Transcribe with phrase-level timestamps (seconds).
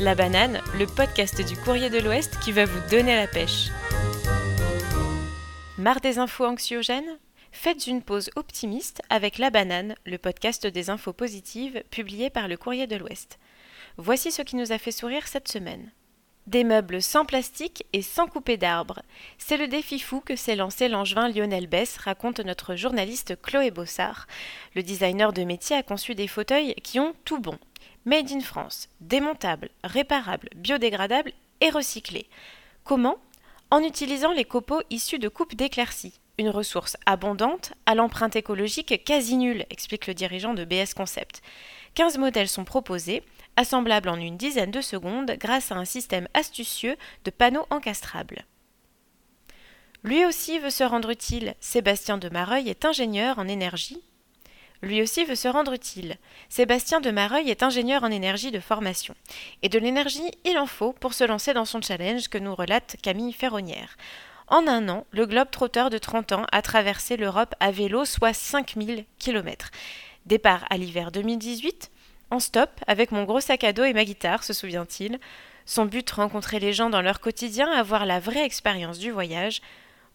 [0.00, 3.70] La Banane, le podcast du Courrier de l'Ouest qui va vous donner la pêche.
[5.76, 7.18] Marre des infos anxiogènes?
[7.50, 12.56] Faites une pause optimiste avec La Banane, le podcast des infos positives publié par le
[12.56, 13.40] Courrier de l'Ouest.
[13.96, 15.90] Voici ce qui nous a fait sourire cette semaine.
[16.48, 19.02] Des meubles sans plastique et sans couper d'arbres.
[19.36, 24.26] C'est le défi fou que s'est lancé l'angevin Lionel Bess, raconte notre journaliste Chloé Bossard.
[24.74, 27.58] Le designer de métier a conçu des fauteuils qui ont tout bon.
[28.06, 32.30] Made in France, démontables, réparables, biodégradables et recyclés.
[32.82, 33.18] Comment?
[33.70, 39.36] En utilisant les copeaux issus de coupes d'éclaircies une ressource abondante à l'empreinte écologique quasi
[39.36, 41.42] nulle, explique le dirigeant de BS Concept.
[41.94, 43.22] 15 modèles sont proposés,
[43.56, 48.46] assemblables en une dizaine de secondes grâce à un système astucieux de panneaux encastrables.
[50.04, 51.54] Lui aussi veut se rendre utile.
[51.58, 54.00] Sébastien de Mareuil est ingénieur en énergie.
[54.80, 56.18] Lui aussi veut se rendre utile.
[56.48, 59.16] Sébastien de Mareuil est ingénieur en énergie de formation.
[59.62, 62.96] Et de l'énergie, il en faut pour se lancer dans son challenge que nous relate
[63.02, 63.96] Camille Ferronnière.
[64.50, 68.32] En un an, le globe trotteur de 30 ans a traversé l'Europe à vélo, soit
[68.32, 69.70] 5000 km.
[70.24, 71.90] Départ à l'hiver 2018,
[72.30, 75.18] en stop, avec mon gros sac à dos et ma guitare, se souvient-il.
[75.66, 79.60] Son but, rencontrer les gens dans leur quotidien, avoir la vraie expérience du voyage.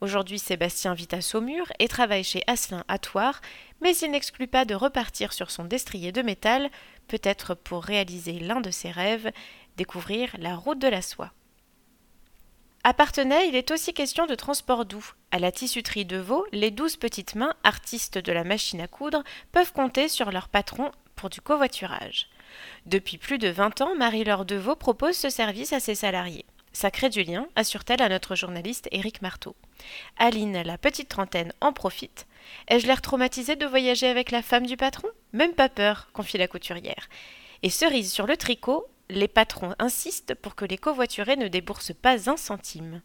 [0.01, 3.39] Aujourd'hui, Sébastien vit à Saumur et travaille chez Asselin à Toire,
[3.81, 6.71] mais il n'exclut pas de repartir sur son destrier de métal,
[7.07, 9.31] peut-être pour réaliser l'un de ses rêves,
[9.77, 11.31] découvrir la route de la soie.
[12.85, 12.93] À
[13.47, 15.13] il est aussi question de transport doux.
[15.31, 19.23] À la tissuterie de Vaux, les douze petites mains, artistes de la machine à coudre,
[19.53, 22.27] peuvent compter sur leur patron pour du covoiturage.
[22.85, 26.45] Depuis plus de 20 ans, Marie-Laure Deveau propose ce service à ses salariés.
[26.73, 29.55] Ça crée du lien, assure-t-elle à notre journaliste Éric Marteau.
[30.17, 32.27] Aline, la petite trentaine, en profite.
[32.67, 35.07] Ai-je l'air traumatisée de voyager avec la femme du patron?
[35.31, 37.07] Même pas peur, confie la couturière.
[37.61, 42.29] Et cerise sur le tricot, les patrons insistent pour que les covoiturés ne déboursent pas
[42.29, 43.01] un centime.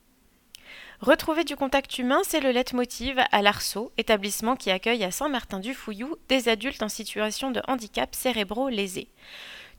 [1.00, 6.48] Retrouver du contact humain, c'est le leitmotiv à l'Arceau, établissement qui accueille à Saint-Martin-du-Fouillou des
[6.48, 9.08] adultes en situation de handicap cérébraux lésés.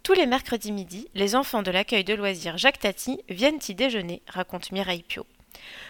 [0.02, 4.22] Tous les mercredis midi, les enfants de l'accueil de loisirs Jacques Tati viennent y déjeuner,
[4.28, 5.26] raconte Mireille Pio.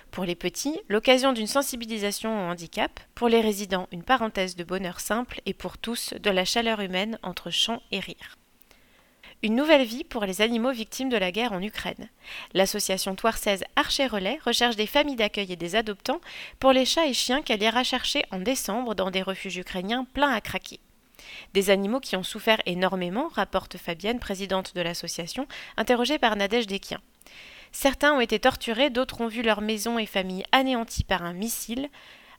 [0.09, 4.99] Pour les petits, l'occasion d'une sensibilisation au handicap, pour les résidents, une parenthèse de bonheur
[4.99, 8.37] simple et pour tous, de la chaleur humaine entre chant et rire.
[9.41, 12.09] Une nouvelle vie pour les animaux victimes de la guerre en Ukraine.
[12.53, 16.19] L'association Toirsaise Archer Relais recherche des familles d'accueil et des adoptants
[16.59, 20.33] pour les chats et chiens qu'elle ira chercher en décembre dans des refuges ukrainiens pleins
[20.33, 20.81] à craquer.
[21.53, 25.47] Des animaux qui ont souffert énormément, rapporte Fabienne, présidente de l'association,
[25.77, 26.99] interrogée par Nadège Desquien.
[27.71, 31.87] Certains ont été torturés, d'autres ont vu leur maison et famille anéanties par un missile.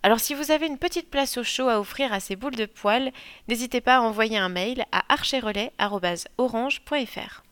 [0.02, 2.64] Alors si vous avez une petite place au chaud à offrir à ces boules de
[2.64, 3.12] poils,
[3.48, 7.42] n'hésitez pas à envoyer un mail à archerrelais.orange.fr.